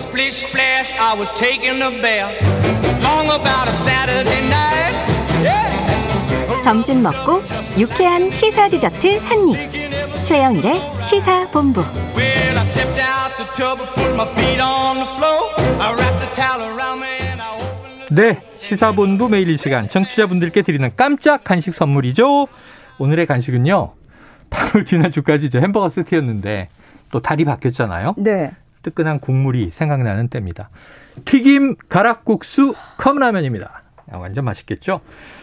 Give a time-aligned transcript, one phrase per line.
[0.00, 2.32] Splish splash, I was taking a bath.
[3.02, 4.94] Long about a Saturday night.
[5.44, 6.64] Yeah.
[6.64, 7.42] 점심 먹고
[7.78, 10.24] 유쾌한 시사 디저트 한 입.
[10.24, 11.82] 최영일의 시사 본부.
[12.16, 15.50] Well, I stepped out the tub and put my feet on the floor.
[15.80, 19.86] I wrapped the towel around me and I opened the 네, 시사본부 매일 이 시간
[19.86, 22.48] 청취자분들께 드리는 깜짝 간식 선물이죠.
[22.98, 23.92] 오늘의 간식은요.
[24.50, 26.68] 8월 지난주까지 저 햄버거 세트였는데
[27.10, 28.14] 또 달이 바뀌었잖아요.
[28.16, 28.52] 네.
[28.82, 30.70] 뜨끈한 국물이 생각나는 때입니다.
[31.24, 33.82] 튀김 가락국수 컵라면입니다.
[34.10, 35.00] 아, 완전 맛있겠죠?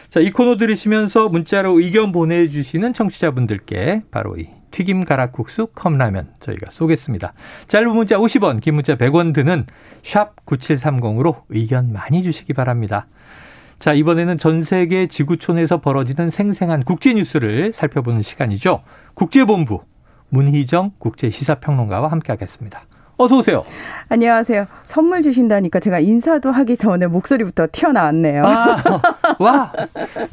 [0.10, 7.34] 자, 이 코너 들으시면서 문자로 의견 보내주시는 청취자분들께 바로 이 튀김 가락국수 컵라면 저희가 쏘겠습니다.
[7.68, 9.66] 짧은 문자 50원, 긴 문자 100원 드는
[10.04, 13.08] 샵 9730으로 의견 많이 주시기 바랍니다.
[13.80, 18.84] 자, 이번에는 전 세계 지구촌에서 벌어지는 생생한 국제 뉴스를 살펴보는 시간이죠.
[19.14, 19.82] 국제본부
[20.30, 22.82] 문희정 국제시사평론가와 함께하겠습니다.
[23.18, 23.64] 어서 오세요.
[24.10, 24.68] 안녕하세요.
[24.86, 28.46] 선물 주신다니까 제가 인사도 하기 전에 목소리부터 튀어나왔네요.
[28.46, 28.78] 아,
[29.40, 29.74] 와,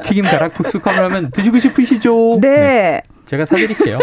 [0.02, 2.38] 튀김 가락 국수 컵라면 드시고 싶으시죠?
[2.40, 3.00] 네.
[3.26, 3.98] 제가 사드릴게요.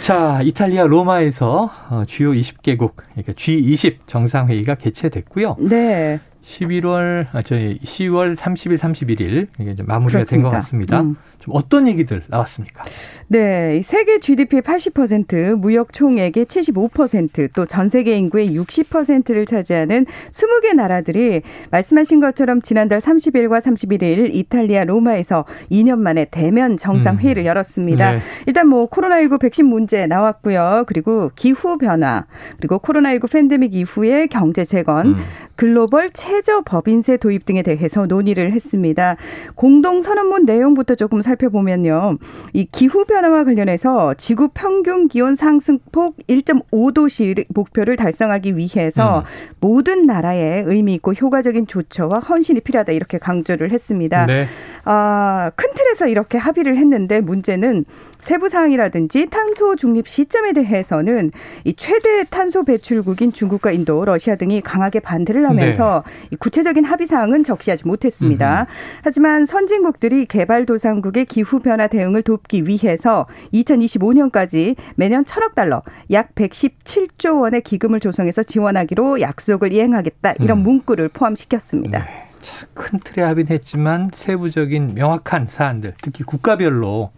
[0.00, 5.56] 자, 이탈리아 로마에서 어, 주요 20개국, 그러니까 G20 정상회의가 개최됐고요.
[5.60, 6.18] 네.
[6.42, 10.48] 11월, 아, 저희 10월 30일, 31일 이게 이제 마무리가 된 것.
[10.48, 11.02] 같습니다.
[11.02, 11.16] 음.
[11.40, 12.84] 좀 어떤 얘기들 나왔습니까?
[13.28, 13.76] 네.
[13.78, 21.42] 이 세계 GDP 80%, 무역 총액의 75%, 또 전 세계 인구의 60%를 차지하는 20개 나라들이
[21.70, 27.46] 말씀하신 것처럼 지난달 30일과 31일 이탈리아 로마에서 2년 만에 대면 정상 회의를 음.
[27.46, 28.12] 열었습니다.
[28.12, 28.18] 네.
[28.46, 30.84] 일단 뭐 코로나19 백신 문제 나왔고요.
[30.86, 32.26] 그리고 기후 변화,
[32.58, 35.16] 그리고 코로나19 팬데믹 이후의 경제 재건, 음.
[35.56, 39.16] 글로벌 최저 법인세 도입 등에 대해서 논의를 했습니다.
[39.54, 42.16] 공동 선언문 내용부터 조금 살펴보면요.
[42.52, 49.24] 이 기후 변화와 관련해서 지구 평균 기온 상승폭 1.5도씨 목표를 달성하기 위해서 음.
[49.60, 54.26] 모든 나라에 의미 있고 효과적인 조처와 헌신이 필요하다 이렇게 강조를 했습니다.
[54.26, 54.46] 네.
[54.84, 57.84] 아, 큰 틀에서 이렇게 합의를 했는데 문제는
[58.20, 61.30] 세부 사항이라든지 탄소 중립 시점에 대해서는
[61.64, 67.44] 이 최대 탄소 배출국인 중국과 인도, 러시아 등이 강하게 반대를 하면서 이 구체적인 합의 사항은
[67.44, 68.66] 적시하지 못했습니다.
[69.02, 77.62] 하지만 선진국들이 개발도상국의 기후 변화 대응을 돕기 위해서 2025년까지 매년 천억 달러, 약 117조 원의
[77.62, 80.62] 기금을 조성해서 지원하기로 약속을 이행하겠다 이런 음.
[80.62, 81.98] 문구를 포함시켰습니다.
[81.98, 82.30] 네.
[82.42, 87.10] 자, 큰 틀에 합의는 했지만 세부적인 명확한 사안들, 특히 국가별로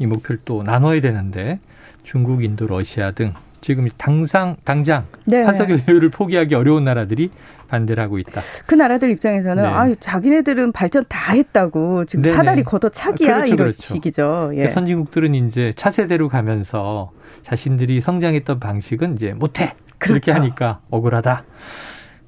[0.00, 1.60] 이 목표를 또 나눠야 되는데
[2.02, 5.44] 중국, 인도, 러시아 등 지금 당상 당장 네.
[5.44, 7.30] 탄소연료를 포기하기 어려운 나라들이
[7.68, 8.40] 반대를 하고 있다.
[8.66, 9.68] 그 나라들 입장에서는 네.
[9.68, 12.34] 아유 자기네들은 발전 다 했다고 지금 네네.
[12.34, 13.82] 사다리 걷어차기야 그렇죠, 이런 그렇죠.
[13.82, 14.48] 식이죠.
[14.52, 14.56] 예.
[14.56, 17.12] 그러니까 선진국들은 이제 차세대로 가면서
[17.42, 20.32] 자신들이 성장했던 방식은 이제 못해 그렇게 그렇죠.
[20.32, 21.44] 하니까 억울하다.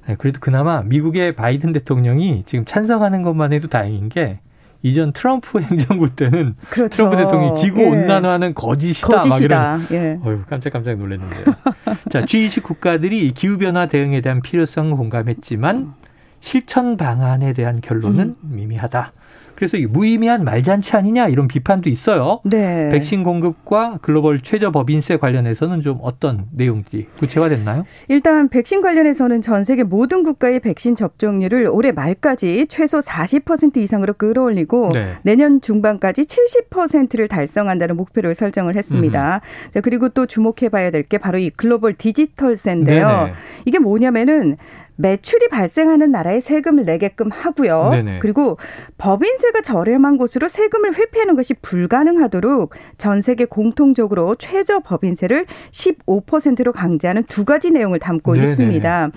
[0.07, 4.39] 네, 그래도 그나마 미국의 바이든 대통령이 지금 찬성하는 것만 해도 다행인 게
[4.83, 6.95] 이전 트럼프 행정부 때는 그렇죠.
[6.95, 7.89] 트럼프 대통령이 지구 예.
[7.89, 9.07] 온난화는 거짓이다.
[9.07, 9.79] 막 이런 거짓이다.
[9.91, 10.19] 예.
[10.23, 11.45] 어휴, 깜짝깜짝 놀랐는데요.
[12.11, 15.93] 자, G20 국가들이 기후 변화 대응에 대한 필요성을 공감했지만
[16.41, 18.55] 실천 방안에 대한 결론은 음.
[18.55, 19.13] 미미하다.
[19.55, 22.41] 그래서 이 무의미한 말잔치 아니냐 이런 비판도 있어요.
[22.43, 22.89] 네.
[22.89, 27.85] 백신 공급과 글로벌 최저 법인세 관련해서는 좀 어떤 내용들이 구체화됐나요?
[28.07, 34.89] 일단 백신 관련해서는 전 세계 모든 국가의 백신 접종률을 올해 말까지 최소 40% 이상으로 끌어올리고
[34.93, 35.13] 네.
[35.21, 39.41] 내년 중반까지 70%를 달성한다는 목표를 설정을 했습니다.
[39.71, 43.07] 자, 그리고 또 주목해 봐야 될 게 바로 이 글로벌 디지털세인데요.
[43.07, 43.33] 네네.
[43.65, 44.57] 이게 뭐냐면은
[45.03, 47.89] 매출이 발생하는 나라에 세금을 내게끔 하고요.
[47.91, 48.19] 네네.
[48.19, 48.57] 그리고
[48.97, 57.43] 법인세가 저렴한 곳으로 세금을 회피하는 것이 불가능하도록 전 세계 공통적으로 최저 법인세를 15%로 강제하는 두
[57.43, 58.49] 가지 내용을 담고 네네.
[58.49, 59.11] 있습니다.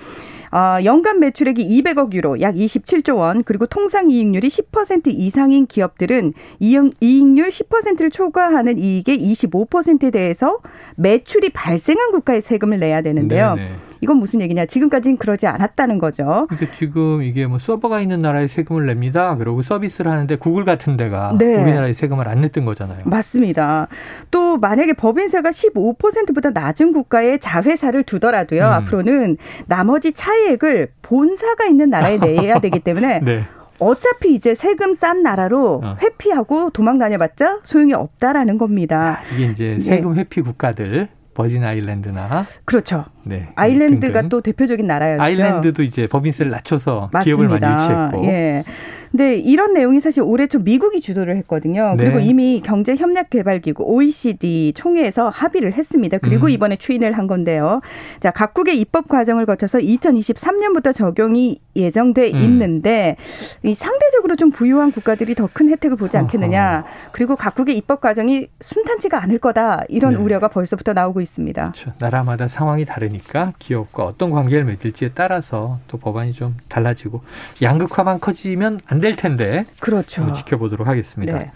[0.53, 6.95] 어, 연간 매출액이 200억 유로, 약 27조 원, 그리고 통상 이익률이 10% 이상인 기업들은 이익,
[7.01, 10.59] 이익률 10%를 초과하는 이익의 25%에 대해서
[10.97, 13.55] 매출이 발생한 국가에 세금을 내야 되는데요.
[13.55, 13.71] 네네.
[14.01, 14.67] 이건 무슨 얘기냐?
[14.67, 16.47] 지금까지는 그러지 않았다는 거죠.
[16.49, 19.37] 그러니까 지금 이게 뭐 서버가 있는 나라에 세금을 냅니다.
[19.37, 21.57] 그러고 서비스를 하는데 구글 같은 데가 네.
[21.61, 22.99] 우리나라에 세금을 안 냈던 거잖아요.
[23.05, 23.89] 맞습니다.
[24.31, 28.63] 또 만약에 법인세가 15%보다 낮은 국가에 자회사를 두더라도요.
[28.63, 28.73] 음.
[28.73, 33.45] 앞으로는 나머지 차액을 본사가 있는 나라에 내야 되기 때문에 네.
[33.79, 35.97] 어차피 이제 세금 싼 나라로 어.
[36.03, 39.21] 회피하고 도망 다녀봤자 소용이 없다라는 겁니다.
[39.35, 43.05] 이게 이제 세금 회피 국가들 버진 아일랜드나 그렇죠.
[43.25, 43.49] 네.
[43.57, 44.29] 아일랜드가 등등.
[44.31, 45.23] 또 대표적인 나라였죠.
[45.23, 48.25] 아일랜드도 이제 법인세를 낮춰서 기업을 많이 유치했고.
[48.25, 48.65] 예.
[49.11, 51.95] 근데 이런 내용이 사실 올해 초 미국이 주도를 했거든요.
[51.97, 52.05] 네.
[52.05, 56.19] 그리고 이미 경제협력개발기구 OECD 총회에서 합의를 했습니다.
[56.19, 56.51] 그리고 음.
[56.51, 57.81] 이번에 추인을 한 건데요.
[58.21, 62.37] 자, 각국의 입법 과정을 거쳐서 2023년부터 적용이 예정돼 음.
[62.39, 63.17] 있는데
[63.63, 66.85] 이 상대적으로 좀 부유한 국가들이 더 큰 혜택을 보지 않겠느냐.
[67.13, 69.85] 그리고 각국의 입법 과정이 순탄치가 않을 거다.
[69.89, 70.19] 이런 네.
[70.19, 71.63] 우려가 벌써부터 나오고 있습니다.
[71.73, 71.93] 그렇죠.
[71.99, 77.23] 나라마다 상황이 다르니까 기업과 어떤 관계를 맺을지에 따라서 또 법안이 좀 달라지고
[77.63, 80.33] 양극화만 커지면 안될 텐데 그렇죠.
[80.33, 81.39] 지켜보도록 하겠습니다.
[81.39, 81.51] 네.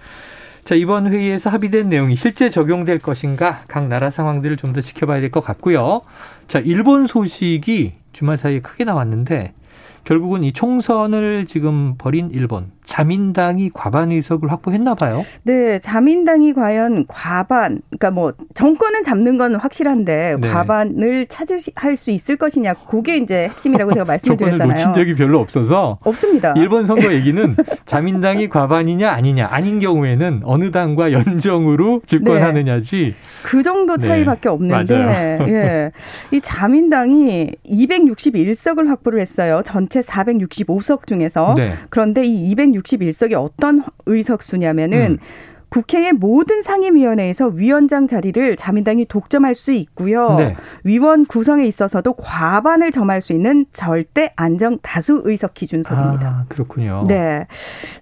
[0.64, 5.30] 자 이번 회의에서 합의된 내용이 실제 적용될 것인가 각 나라 상황들을 좀 더 지켜봐야 될
[5.30, 6.02] 것 같고요.
[6.48, 9.54] 자 일본 소식이 주말 사이에 크게 나왔는데
[10.04, 15.24] 결국은 이 총선을 지금 벌인 일본 자민당이 과반 의석을 확보했나 봐요.
[15.44, 20.48] 네, 자민당이 과연 과반, 그러니까 뭐 정권은 잡는 건 확실한데 네.
[20.48, 24.76] 과반을 차지할 수 있을 것이냐, 그게 이제 핵심이라고 제가 말씀을 조건을 드렸잖아요.
[24.76, 26.52] 놓친 적이 별로 없어서 없습니다.
[26.58, 27.56] 일본 선거 얘기는
[27.86, 35.46] 자민당이 과반이냐 아니냐 아닌 경우에는 어느 당과 연정으로 집권하느냐지 그 정도 네, 차이밖에 없는데, 맞아요.
[35.48, 35.92] 예,
[36.32, 39.62] 이 자민당이 261석을 확보를 했어요.
[39.64, 41.54] 전체 465석 중에서.
[41.56, 41.72] 네.
[41.88, 42.50] 그런데 이
[42.96, 45.18] 261석이 어떤 의석 수냐면은 음.
[45.70, 50.34] 국회의 모든 상임위원회에서 위원장 자리를 자민당이 독점할 수 있고요.
[50.36, 50.54] 네.
[50.82, 56.28] 위원 구성에 있어서도 과반을 점할 수 있는 절대 안정 다수 의석 기준석입니다.
[56.28, 57.04] 아 그렇군요.
[57.06, 57.46] 네.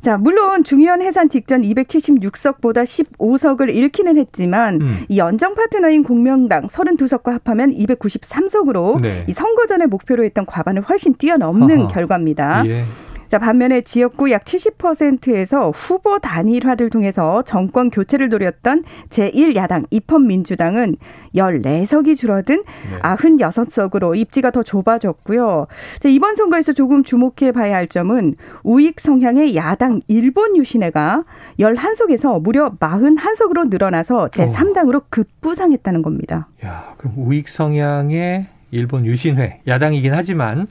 [0.00, 5.04] 자, 물론 중의원 해산 직전 276석보다 15석을 잃기는 했지만 음.
[5.08, 9.24] 이 연정 파트너인 공명당 32석과 합하면 293석으로 네.
[9.28, 11.88] 이 선거 전에 목표로 했던 과반을 훨씬 뛰어넘는 아하.
[11.88, 12.66] 결과입니다.
[12.66, 12.84] 예.
[13.28, 20.96] 자, 반면에 지역구 약 70%에서 후보 단일화를 통해서 정권 교체를 노렸던 제1야당 입헌민주당은
[21.34, 22.98] 14석이 줄어든 네.
[23.00, 25.66] 96석으로 입지가 더 좁아졌고요.
[26.00, 31.24] 자, 이번 선거에서 조금 주목해 봐야 할 점은 우익 성향의 야당 일본 유신회가
[31.60, 36.48] 11석에서 무려 41석으로 늘어나서 제3당으로 급부상했다는 겁니다.
[36.64, 40.66] 야, 그럼 우익 성향의 일본 유신회 야당이긴 하지만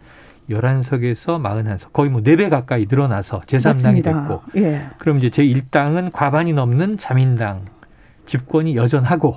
[0.49, 4.13] 11석에서 41석 거의 뭐 4배 가까이 늘어나서 제3당이 맞습니다.
[4.13, 4.87] 됐고 예.
[4.97, 7.65] 그럼 이제 제1당은 과반이 넘는 자민당
[8.25, 9.35] 집권이 여전하고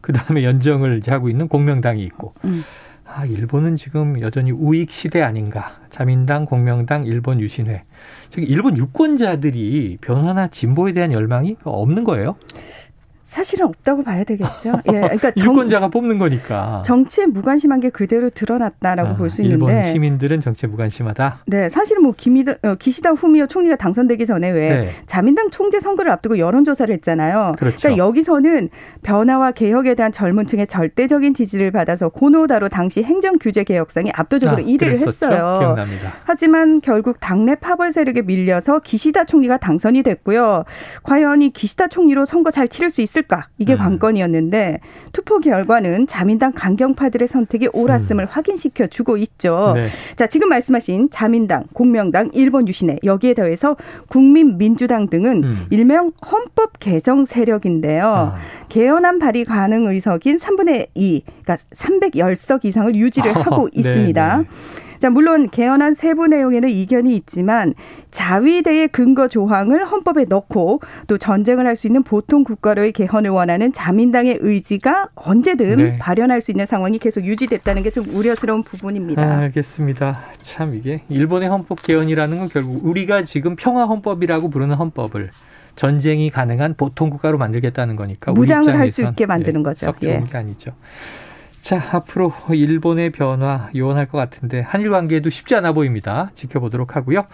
[0.00, 2.62] 그다음에 연정을 이제 하고 있는 공명당이 있고 음.
[3.08, 5.76] 아, 일본은 지금 여전히 우익 시대 아닌가.
[5.90, 7.84] 자민당, 공명당, 일본 유신회.
[8.30, 12.34] 저기 일본 유권자들이 변화나 진보에 대한 열망이 없는 거예요?
[13.26, 14.80] 사실은 없다고 봐야 되겠죠.
[14.86, 15.00] 예.
[15.00, 16.82] 그러니까 정, 유권자가 뽑는 거니까.
[16.86, 21.38] 정치에 무관심한 게 그대로 드러났다라고 아, 볼수 일본 있는데 시민들은 정치에 무관심하다.
[21.46, 24.90] 네, 사실은 뭐 기미다, 어, 기시다 후미오 총리가 당선되기 전에 왜 네.
[25.06, 27.54] 자민당 총재 선거를 앞두고 여론조사를 했잖아요.
[27.58, 27.88] 그렇죠.
[27.88, 28.68] 러니까 여기서는
[29.02, 34.78] 변화와 개혁에 대한 젊은층의 절대적인 지지를 받아서 고노다로 당시 행정 규제 개혁상이 압도적으로 아, 1위를
[34.78, 35.08] 그랬었죠?
[35.08, 35.58] 했어요.
[35.58, 36.12] 기억납니다.
[36.22, 40.64] 하지만 결국 당내 파벌 세력에 밀려서 기시다 총리가 당선이 됐고요.
[41.02, 43.48] 과연 이 기시다 총리로 선거 잘 치를 수 있을 까?
[43.58, 43.78] 이게 음.
[43.78, 44.80] 관건이었는데
[45.12, 49.72] 투표 결과는 자민당 강경파들의 선택이 옳았음을 확인시켜 주고 있죠.
[49.74, 49.88] 네.
[50.16, 53.76] 자, 지금 말씀하신 자민당, 공명당, 일본 유신회 여기에 더해서
[54.08, 55.66] 국민민주당 등은 음.
[55.70, 58.06] 일명 헌법 개정 세력인데요.
[58.06, 58.34] 아,
[58.68, 64.36] 개헌안 발의 가능 의석인 3분의 2, 그러니까 310석 이상을 유지를 하고 네, 있습니다.
[64.38, 64.44] 네.
[64.98, 67.74] 자, 물론 개헌안 세부 내용에는 이견이 있지만
[68.10, 74.38] 자위대의 근거 조항을 헌법에 넣고 또 전쟁을 할 수 있는 보통 국가로의 개헌을 원하는 자민당의
[74.40, 75.98] 의지가 언제든 네.
[75.98, 79.22] 발현할 수 있는 상황이 계속 유지됐다는 게 좀 우려스러운 부분입니다.
[79.22, 80.20] 아, 알겠습니다.
[80.42, 85.30] 참 이게 일본의 헌법 개헌이라는 건 결국 우리가 지금 평화 헌법이라고 부르는 헌법을
[85.76, 89.86] 전쟁이 가능한 보통 국가로 만들겠다는 거니까 무장을 할 수 있게 만드는 예, 거죠.
[89.86, 90.30] 썩 좋은 예.
[90.30, 90.72] 게 아니죠.
[91.66, 96.30] 자, 앞으로 일본의 변화 요원할 것 같은데 한일 관계도 쉽지 않아 보입니다.
[96.36, 97.24] 지켜보도록 하고요.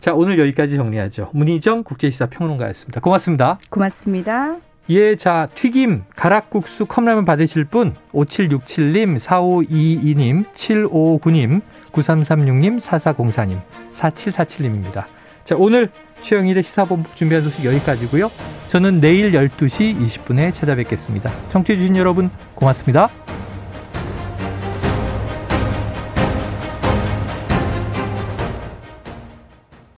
[0.00, 1.28] 자, 오늘 여기까지 정리하죠.
[1.34, 3.02] 문희정 국제시사 평론가였습니다.
[3.02, 3.58] 고맙습니다.
[3.68, 4.56] 고맙습니다.
[4.88, 11.60] 예, 자, 튀김, 가락국수 컵라면 받으실 분, 5767님, 4522님, 7559님,
[11.92, 13.60] 9336님, 4404님,
[13.92, 15.04] 4747님입니다.
[15.44, 15.90] 자, 오늘
[16.22, 18.30] 최영일의 시사본부 준비한 소식 여기까지고요.
[18.68, 21.30] 저는 내일 12시 20분에 찾아뵙겠습니다.
[21.50, 23.10] 청취해주신 여러분, 고맙습니다.